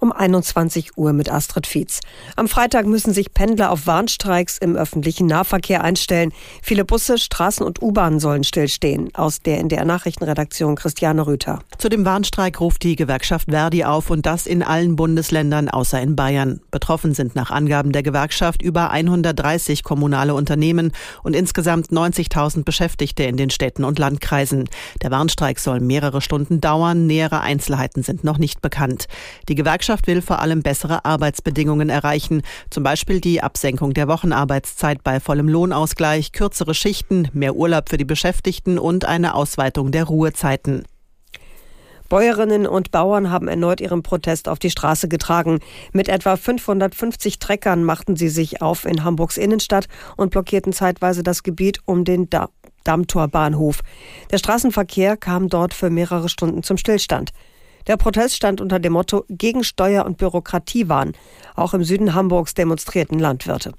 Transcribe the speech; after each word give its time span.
um 0.00 0.12
21 0.12 0.96
Uhr 0.96 1.12
mit 1.12 1.30
Astrid 1.30 1.66
Fietz. 1.66 2.00
Am 2.36 2.48
Freitag 2.48 2.86
müssen 2.86 3.12
sich 3.12 3.32
Pendler 3.32 3.70
auf 3.70 3.86
Warnstreiks 3.86 4.58
im 4.58 4.76
öffentlichen 4.76 5.26
Nahverkehr 5.26 5.84
einstellen. 5.84 6.32
Viele 6.62 6.84
Busse, 6.84 7.18
Straßen 7.18 7.64
und 7.64 7.82
U-Bahnen 7.82 8.18
sollen 8.18 8.44
stillstehen. 8.44 9.14
Aus 9.14 9.40
der 9.40 9.58
in 9.58 9.68
der 9.68 9.84
Nachrichtenredaktion 9.84 10.76
Christiane 10.76 11.26
Rüther. 11.26 11.60
Zu 11.78 11.88
dem 11.88 12.04
Warnstreik 12.04 12.60
ruft 12.60 12.82
die 12.82 12.96
Gewerkschaft 12.96 13.50
Verdi 13.50 13.84
auf 13.84 14.10
und 14.10 14.26
das 14.26 14.46
in 14.46 14.62
allen 14.62 14.96
Bundesländern 14.96 15.68
außer 15.68 16.00
in 16.00 16.16
Bayern. 16.16 16.60
Betroffen 16.70 17.14
sind 17.14 17.34
nach 17.34 17.50
Angaben 17.50 17.92
der 17.92 18.02
Gewerkschaft 18.02 18.62
über 18.62 18.90
130 18.90 19.82
kommunale 19.82 20.34
Unternehmen 20.34 20.92
und 21.22 21.36
insgesamt 21.36 21.88
90.000 21.88 22.64
Beschäftigte 22.64 23.24
in 23.24 23.36
den 23.36 23.50
Städten 23.50 23.84
und 23.84 23.98
Landkreisen. 23.98 24.68
Der 25.02 25.10
Warnstreik 25.10 25.58
soll 25.58 25.80
mehrere 25.80 26.20
Stunden 26.20 26.60
dauern. 26.60 27.06
Nähere 27.06 27.40
Einzelheiten 27.40 28.02
sind 28.02 28.24
noch 28.24 28.38
nicht 28.38 28.62
bekannt. 28.62 29.06
Die 29.48 29.54
Gewerkschaft 29.54 29.89
Gewerkschaft 29.90 30.06
will 30.06 30.22
vor 30.22 30.38
allem 30.38 30.62
bessere 30.62 31.04
Arbeitsbedingungen 31.04 31.88
erreichen, 31.88 32.42
zum 32.70 32.84
Beispiel 32.84 33.20
die 33.20 33.42
Absenkung 33.42 33.92
der 33.92 34.06
Wochenarbeitszeit 34.06 35.02
bei 35.02 35.18
vollem 35.18 35.48
Lohnausgleich, 35.48 36.30
kürzere 36.30 36.74
Schichten, 36.74 37.28
mehr 37.32 37.56
Urlaub 37.56 37.88
für 37.88 37.96
die 37.96 38.04
Beschäftigten 38.04 38.78
und 38.78 39.04
eine 39.04 39.34
Ausweitung 39.34 39.90
der 39.90 40.04
Ruhezeiten. 40.04 40.84
Bäuerinnen 42.08 42.68
und 42.68 42.92
Bauern 42.92 43.30
haben 43.30 43.48
erneut 43.48 43.80
ihren 43.80 44.04
Protest 44.04 44.48
auf 44.48 44.60
die 44.60 44.70
Straße 44.70 45.08
getragen. 45.08 45.58
Mit 45.92 46.08
etwa 46.08 46.36
550 46.36 47.40
Treckern 47.40 47.82
machten 47.82 48.14
sie 48.14 48.28
sich 48.28 48.62
auf 48.62 48.84
in 48.84 49.02
Hamburgs 49.02 49.38
Innenstadt 49.38 49.86
und 50.16 50.30
blockierten 50.30 50.72
zeitweise 50.72 51.24
das 51.24 51.42
Gebiet 51.42 51.80
um 51.84 52.04
den 52.04 52.28
Dammtorbahnhof. 52.84 53.80
Der 54.30 54.38
Straßenverkehr 54.38 55.16
kam 55.16 55.48
dort 55.48 55.74
für 55.74 55.90
mehrere 55.90 56.28
Stunden 56.28 56.62
zum 56.62 56.76
Stillstand. 56.76 57.32
Der 57.86 57.96
Protest 57.96 58.36
stand 58.36 58.60
unter 58.60 58.78
dem 58.78 58.92
Motto 58.92 59.24
gegen 59.28 59.64
Steuer- 59.64 60.04
und 60.04 60.18
Bürokratiewahn. 60.18 61.12
Auch 61.56 61.74
im 61.74 61.84
Süden 61.84 62.14
Hamburgs 62.14 62.54
demonstrierten 62.54 63.18
Landwirte. 63.18 63.72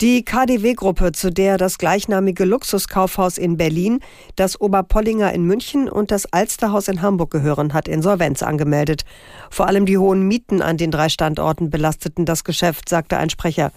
Die 0.00 0.24
KDW-Gruppe, 0.24 1.12
zu 1.12 1.30
der 1.30 1.58
das 1.58 1.76
gleichnamige 1.76 2.46
Luxuskaufhaus 2.46 3.36
in 3.36 3.58
Berlin, 3.58 4.00
das 4.34 4.58
Oberpollinger 4.58 5.34
in 5.34 5.44
München 5.44 5.90
und 5.90 6.10
das 6.10 6.24
Alsterhaus 6.32 6.88
in 6.88 7.02
Hamburg 7.02 7.30
gehören, 7.30 7.74
hat 7.74 7.86
Insolvenz 7.86 8.42
angemeldet. 8.42 9.04
Vor 9.50 9.66
allem 9.66 9.84
die 9.84 9.98
hohen 9.98 10.26
Mieten 10.26 10.62
an 10.62 10.78
den 10.78 10.90
drei 10.90 11.10
Standorten 11.10 11.68
belasteten 11.68 12.24
das 12.24 12.44
Geschäft, 12.44 12.88
sagte 12.88 13.18
ein 13.18 13.28
Sprecher. 13.28 13.72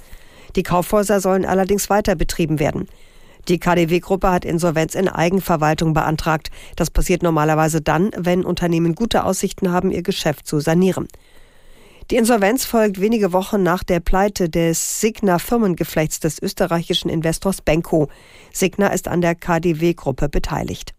Die 0.56 0.64
Kaufhäuser 0.64 1.20
sollen 1.20 1.46
allerdings 1.46 1.90
weiter 1.90 2.16
betrieben 2.16 2.58
werden. 2.58 2.88
Die 3.50 3.60
KDW-Gruppe 3.60 4.32
hat 4.32 4.46
Insolvenz 4.46 4.96
in 4.96 5.10
Eigenverwaltung 5.10 5.94
beantragt. 5.94 6.50
Das 6.76 6.90
passiert 6.90 7.24
normalerweise 7.24 7.82
dann, 7.82 8.12
wenn 8.18 8.46
Unternehmen 8.46 8.96
gute 8.96 9.26
Aussichten 9.26 9.72
haben, 9.72 9.92
ihr 9.92 10.04
Geschäft 10.04 10.48
zu 10.48 10.60
sanieren. 10.60 11.08
Die 12.12 12.18
Insolvenz 12.18 12.66
folgt 12.66 13.00
wenige 13.00 13.34
Wochen 13.34 13.64
nach 13.64 13.84
der 13.84 14.00
Pleite 14.00 14.50
des 14.50 15.02
Signa-Firmengeflechts 15.02 16.20
des 16.20 16.42
österreichischen 16.42 17.10
Investors 17.10 17.62
Benko. 17.62 18.10
Signa 18.52 18.88
ist 18.88 19.08
an 19.08 19.22
der 19.22 19.36
KDW-Gruppe 19.36 20.30
beteiligt. 20.30 20.94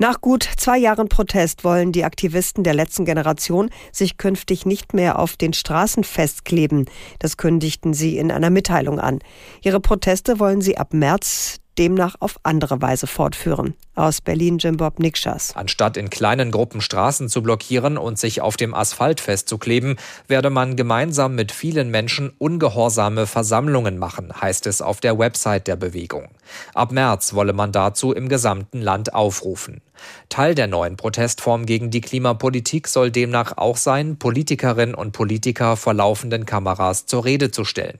Nach 0.00 0.20
gut 0.20 0.48
zwei 0.56 0.78
Jahren 0.78 1.08
Protest 1.08 1.64
wollen 1.64 1.90
die 1.90 2.04
Aktivisten 2.04 2.62
der 2.62 2.72
letzten 2.72 3.04
Generation 3.04 3.68
sich 3.90 4.16
künftig 4.16 4.64
nicht 4.64 4.94
mehr 4.94 5.18
auf 5.18 5.36
den 5.36 5.52
Straßen 5.52 6.04
festkleben. 6.04 6.86
Das 7.18 7.36
kündigten 7.36 7.94
sie 7.94 8.16
in 8.16 8.30
einer 8.30 8.50
Mitteilung 8.50 9.00
an. 9.00 9.18
Ihre 9.60 9.80
Proteste 9.80 10.38
wollen 10.38 10.60
sie 10.60 10.78
ab 10.78 10.94
März 10.94 11.58
demnach 11.78 12.16
auf 12.20 12.36
andere 12.42 12.82
Weise 12.82 13.06
fortführen. 13.06 13.74
Aus 13.94 14.20
Berlin 14.20 14.58
Jim 14.58 14.76
Bob 14.76 14.98
Nikschas. 14.98 15.54
Anstatt 15.54 15.96
in 15.96 16.10
kleinen 16.10 16.50
Gruppen 16.50 16.80
Straßen 16.80 17.28
zu 17.28 17.42
blockieren 17.42 17.98
und 17.98 18.18
sich 18.18 18.40
auf 18.40 18.56
dem 18.56 18.74
Asphalt 18.74 19.20
festzukleben, 19.20 19.96
werde 20.26 20.50
man 20.50 20.76
gemeinsam 20.76 21.34
mit 21.34 21.52
vielen 21.52 21.90
Menschen 21.90 22.32
ungehorsame 22.38 23.26
Versammlungen 23.26 23.98
machen, 23.98 24.32
heißt 24.40 24.66
es 24.66 24.82
auf 24.82 25.00
der 25.00 25.18
Website 25.18 25.66
der 25.66 25.76
Bewegung. 25.76 26.28
Ab 26.74 26.92
März 26.92 27.34
wolle 27.34 27.52
man 27.52 27.72
dazu 27.72 28.12
im 28.12 28.28
gesamten 28.28 28.80
Land 28.80 29.14
aufrufen. 29.14 29.80
Teil 30.28 30.54
der 30.54 30.66
neuen 30.66 30.96
Protestform 30.96 31.66
gegen 31.66 31.90
die 31.90 32.00
Klimapolitik 32.00 32.88
soll 32.88 33.10
demnach 33.10 33.56
auch 33.56 33.76
sein, 33.76 34.18
Politikerinnen 34.18 34.94
und 34.94 35.12
Politiker 35.12 35.76
vor 35.76 35.94
laufenden 35.94 36.46
Kameras 36.46 37.06
zur 37.06 37.24
Rede 37.24 37.50
zu 37.50 37.64
stellen 37.64 37.98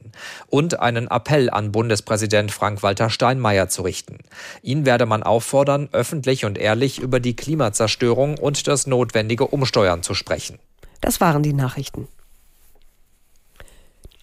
und 0.48 0.80
einen 0.80 1.08
Appell 1.08 1.50
an 1.50 1.72
Bundespräsident 1.72 2.52
Frank-Walter 2.52 3.10
Steinmeier 3.10 3.68
zu 3.68 3.82
richten. 3.82 4.18
Ihn 4.62 4.86
werde 4.86 5.06
man 5.06 5.22
auffordern, 5.22 5.88
öffentlich 5.92 6.44
und 6.44 6.58
ehrlich 6.58 6.98
über 6.98 7.20
die 7.20 7.36
Klimazerstörung 7.36 8.38
und 8.38 8.66
das 8.66 8.86
notwendige 8.86 9.46
Umsteuern 9.46 10.02
zu 10.02 10.14
sprechen. 10.14 10.58
Das 11.00 11.20
waren 11.20 11.42
die 11.42 11.52
Nachrichten. 11.52 12.08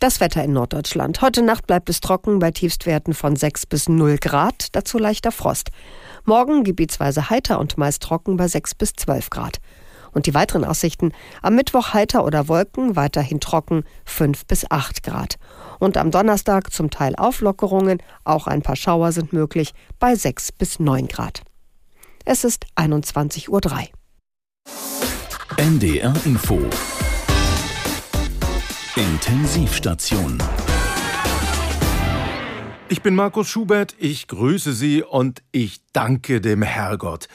Das 0.06 0.20
Wetter 0.20 0.44
in 0.44 0.54
Norddeutschland. 0.54 1.24
Heute 1.24 1.42
Nacht 1.42 1.66
bleibt 1.66 1.90
es 1.90 2.00
trocken 2.00 2.38
bei 2.38 2.52
Tiefstwerten 2.52 3.16
von 3.16 3.36
6 3.36 3.66
bis 3.66 3.90
0 3.90 4.20
Grad, 4.20 4.68
dazu 4.74 5.00
leichter 5.00 5.32
Frost. 5.32 5.72
Morgen 6.26 6.64
gebietsweise 6.64 7.32
heiter 7.32 7.58
und 7.60 7.80
meist 7.80 8.04
trocken 8.04 8.38
bei 8.38 8.48
6 8.48 8.76
bis 8.76 8.94
12 8.94 9.32
Grad. 9.32 9.58
Und 10.12 10.28
die 10.28 10.36
weiteren 10.36 10.64
Aussichten 10.64 11.12
am 11.42 11.56
Mittwoch 11.56 11.96
heiter 11.96 12.24
oder 12.24 12.48
Wolken, 12.48 12.96
weiterhin 12.96 13.40
trocken 13.40 13.84
5 14.06 14.46
bis 14.46 14.70
8 14.70 15.02
Grad. 15.02 15.38
Und 15.80 15.98
am 15.98 16.12
Donnerstag 16.12 16.72
zum 16.72 16.92
Teil 16.92 17.16
Auflockerungen, 17.16 17.98
auch 18.26 18.46
ein 18.46 18.62
paar 18.62 18.76
Schauer 18.76 19.12
sind 19.12 19.34
möglich 19.34 19.74
bei 19.98 20.14
6 20.14 20.52
bis 20.52 20.80
9 20.80 21.08
Grad. 21.08 21.42
Es 22.26 22.44
ist 22.44 22.68
21.03 22.76 23.50
Uhr. 23.50 23.62
NDR 25.58 26.14
Info 26.26 26.60
Intensivstation 28.96 30.38
ich 32.88 33.02
bin 33.02 33.16
Markus 33.16 33.48
Schubert, 33.50 33.96
ich 33.98 34.28
grüße 34.28 34.72
Sie 34.72 35.02
und 35.02 35.42
ich 35.52 35.82
danke 35.92 36.40
dem 36.40 36.62
Herrgott. 36.62 37.28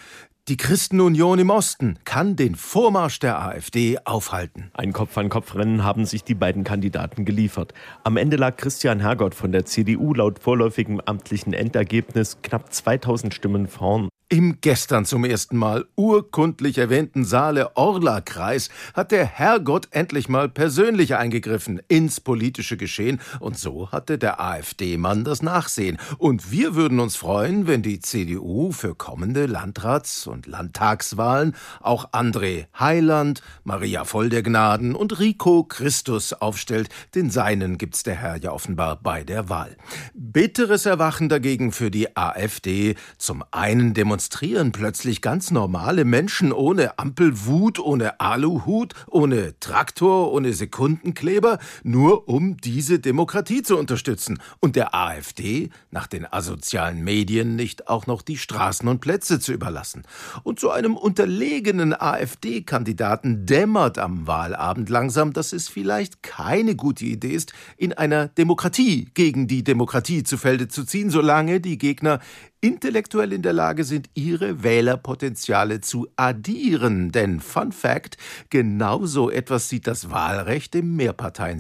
Die 0.47 0.57
Christenunion 0.57 1.41
im 1.41 1.51
Osten 1.51 1.99
kann 2.05 2.37
den 2.37 2.55
Vormarsch 2.55 3.19
der 3.19 3.43
AfD 3.43 3.99
aufhalten. 4.05 4.71
Ein 4.75 4.93
Kopf-an-Kopf-Rennen 4.93 5.83
haben 5.83 6.07
sich 6.07 6.23
die 6.23 6.37
beiden 6.37 6.63
Kandidaten 6.63 7.25
geliefert. 7.25 7.75
Am 8.05 8.17
Ende 8.17 8.37
lag 8.37 8.57
Christian 8.57 9.01
Hergott 9.01 9.35
von 9.35 9.51
der 9.51 9.65
CDU 9.65 10.15
laut 10.15 10.39
vorläufigem 10.39 11.01
amtlichen 11.01 11.53
Endergebnis 11.53 12.39
knapp 12.43 12.73
2000 12.73 13.35
Stimmen 13.35 13.67
vorn. 13.67 14.09
Im 14.33 14.61
gestern 14.61 15.07
zum 15.07 15.25
ersten 15.25 15.57
Mal 15.57 15.87
urkundlich 15.97 16.79
erwähnten 16.79 17.25
Saale-Orla-Kreis 17.25 18.69
hat 18.95 19.11
der 19.11 19.27
Herrgott 19.27 19.89
endlich 19.91 20.29
mal 20.29 20.49
persönlich 20.49 21.17
eingegriffen 21.17 21.83
ins 21.89 22.21
politische 22.21 22.77
Geschehen 22.77 23.21
und 23.41 23.59
so 23.59 23.91
hatte 23.91 24.19
der 24.19 24.41
AfD-Mann 24.41 25.25
das 25.25 25.43
Nachsehen. 25.43 25.99
Und 26.17 26.53
wir 26.53 26.77
würden 26.77 27.01
uns 27.01 27.17
freuen, 27.17 27.67
wenn 27.67 27.83
die 27.83 27.99
CDU 27.99 28.71
für 28.71 28.95
kommende 28.95 29.47
Landrats- 29.47 30.29
und 30.29 30.47
Landtagswahlen 30.47 31.57
auch 31.81 32.13
André 32.13 32.67
Heiland, 32.79 33.43
Maria 33.65 34.05
Voll 34.05 34.29
der 34.29 34.45
Gnaden 34.45 34.95
und 34.95 35.19
Rico 35.19 35.65
Christus 35.65 36.35
aufstellt. 36.35 36.89
Den 37.17 37.31
seinen 37.31 37.79
gibt's 37.79 38.05
der 38.05 38.15
Herr 38.15 38.37
ja 38.37 38.53
offenbar 38.53 39.01
bei 39.03 39.25
der 39.25 39.49
Wahl. 39.49 39.77
Bitteres 40.15 40.87
Erwachen 40.87 41.29
dagegen 41.29 41.73
für 41.73 41.91
die 41.91 42.17
AfD. 42.17 42.95
Zum 43.19 43.43
einen 43.51 43.93
demonstriert 43.93 44.20
demonstrieren 44.21 44.71
plötzlich 44.71 45.23
ganz 45.23 45.51
normale 45.51 46.05
Menschen 46.05 46.53
ohne 46.53 46.99
Ampelwut, 46.99 47.79
ohne 47.79 48.21
Aluhut, 48.21 48.93
ohne 49.07 49.59
Traktor, 49.61 50.31
ohne 50.31 50.53
Sekundenkleber, 50.53 51.59
nur 51.85 52.29
um 52.29 52.59
diese 52.59 52.99
Demokratie 52.99 53.63
zu 53.63 53.79
unterstützen 53.79 54.39
und 54.61 54.77
der 54.77 54.95
AfD 54.95 55.71
nach 55.91 56.07
den 56.07 56.31
asozialen 56.31 57.03
Medien 57.03 57.57
nicht 57.57 57.89
auch 57.89 58.07
noch 58.07 58.21
die 58.21 58.37
Straßen 58.37 58.87
und 58.89 59.01
Plätze 59.01 59.41
zu 59.41 59.55
überlassen. 59.55 60.03
Und 60.43 60.61
zu 60.61 60.71
einem 60.71 60.99
unterlegenen 60.99 61.99
AfD-Kandidaten 61.99 63.47
dämmert 63.47 63.97
am 63.97 64.27
Wahlabend 64.27 64.91
langsam, 64.91 65.33
dass 65.33 65.55
es 65.55 65.71
vielleicht 65.71 66.23
keine 66.23 66.77
gute 66.77 67.07
Idee 67.07 67.33
ist, 67.33 67.55
in 67.79 67.95
einer 67.95 68.29
Demokratie 68.29 69.09
gegen 69.15 69.49
die 69.49 69.65
Demokratie 69.65 70.25
zu 70.25 70.37
Felde 70.37 70.69
zu 70.69 70.85
ziehen, 70.85 71.09
solange 71.09 71.61
die 71.61 71.79
Gegner 71.79 72.21
intellektuell 72.61 73.33
in 73.33 73.43
der 73.43 73.53
Lage 73.53 73.85
sind, 73.85 74.11
ihre 74.15 74.63
Wählerpotenziale 74.63 75.81
zu 75.81 76.09
addieren. 76.17 77.13
Denn 77.13 77.41
Fun 77.41 77.73
Fact, 77.73 78.17
genauso 78.51 79.31
etwas 79.31 79.69
sieht 79.69 79.87
das 79.87 80.11
Wahlrecht 80.11 80.75
im 80.75 80.97
Mehrparteiensystem 80.97 81.60